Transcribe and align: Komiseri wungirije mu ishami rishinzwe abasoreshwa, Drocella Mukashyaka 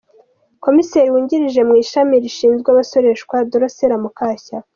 Komiseri 0.65 1.07
wungirije 1.13 1.61
mu 1.69 1.73
ishami 1.83 2.13
rishinzwe 2.23 2.67
abasoreshwa, 2.69 3.35
Drocella 3.51 3.97
Mukashyaka 4.03 4.69